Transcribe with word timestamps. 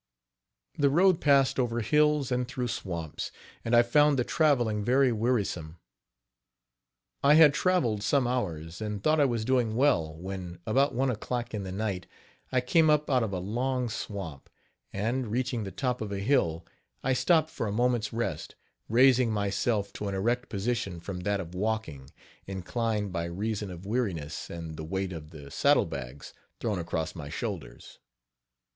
The 0.79 0.89
road 0.89 1.21
passed 1.21 1.59
over 1.59 1.81
hills 1.81 2.31
and 2.31 2.47
through 2.47 2.69
swamps, 2.69 3.31
and 3.63 3.75
I 3.75 3.83
found 3.83 4.17
the 4.17 4.23
traveling 4.23 4.83
very 4.83 5.11
wearisome. 5.11 5.77
I 7.21 7.35
had 7.35 7.53
travelled 7.53 8.01
some 8.01 8.25
hours, 8.25 8.81
and 8.81 9.03
thought 9.03 9.19
I 9.19 9.25
was 9.25 9.45
doing 9.45 9.75
well; 9.75 10.15
when, 10.15 10.57
about 10.65 10.95
one 10.95 11.11
o'clock 11.11 11.53
in 11.53 11.61
the 11.61 11.71
night, 11.71 12.07
I 12.51 12.61
came 12.61 12.89
up 12.89 13.11
out 13.11 13.21
of 13.21 13.31
a 13.31 13.37
long 13.37 13.89
swamp, 13.89 14.49
and, 14.91 15.27
reaching 15.27 15.65
the 15.65 15.71
top 15.71 16.01
of 16.01 16.11
a 16.11 16.17
hill, 16.17 16.65
I 17.03 17.13
stopped 17.13 17.51
for 17.51 17.67
a 17.67 17.71
moment's 17.71 18.11
rest, 18.11 18.55
raising 18.89 19.29
myself 19.31 19.93
to 19.93 20.07
an 20.07 20.15
erect 20.15 20.49
position 20.49 20.99
from 20.99 21.19
that 21.19 21.39
of 21.39 21.53
walking, 21.53 22.09
inclined 22.47 23.13
by 23.13 23.25
reason 23.25 23.69
of 23.69 23.85
weariness 23.85 24.49
and 24.49 24.77
the 24.77 24.83
weight 24.83 25.13
of 25.13 25.29
the 25.29 25.51
saddle 25.51 25.85
bags 25.85 26.33
thrown 26.59 26.79
across 26.79 27.13
my 27.13 27.29
shoulders. 27.29 27.99